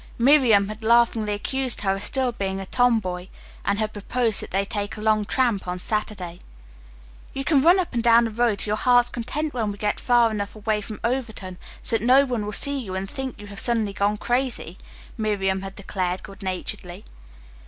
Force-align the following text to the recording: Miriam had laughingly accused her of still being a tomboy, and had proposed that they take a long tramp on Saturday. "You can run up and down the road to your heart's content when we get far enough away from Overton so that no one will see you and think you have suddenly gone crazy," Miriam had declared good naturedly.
Miriam 0.17 0.67
had 0.67 0.83
laughingly 0.83 1.31
accused 1.33 1.81
her 1.81 1.91
of 1.93 2.01
still 2.01 2.31
being 2.31 2.59
a 2.59 2.65
tomboy, 2.65 3.27
and 3.63 3.77
had 3.77 3.93
proposed 3.93 4.41
that 4.41 4.49
they 4.49 4.65
take 4.65 4.97
a 4.97 4.99
long 4.99 5.25
tramp 5.25 5.67
on 5.67 5.77
Saturday. 5.77 6.39
"You 7.35 7.43
can 7.43 7.61
run 7.61 7.79
up 7.79 7.93
and 7.93 8.01
down 8.01 8.23
the 8.25 8.31
road 8.31 8.57
to 8.57 8.69
your 8.71 8.77
heart's 8.77 9.11
content 9.11 9.53
when 9.53 9.71
we 9.71 9.77
get 9.77 9.99
far 9.99 10.31
enough 10.31 10.55
away 10.55 10.81
from 10.81 10.99
Overton 11.03 11.59
so 11.83 11.99
that 11.99 12.03
no 12.03 12.25
one 12.25 12.47
will 12.47 12.51
see 12.51 12.79
you 12.79 12.95
and 12.95 13.07
think 13.07 13.37
you 13.39 13.45
have 13.45 13.59
suddenly 13.59 13.93
gone 13.93 14.17
crazy," 14.17 14.75
Miriam 15.19 15.61
had 15.61 15.75
declared 15.75 16.23
good 16.23 16.41
naturedly. 16.41 17.05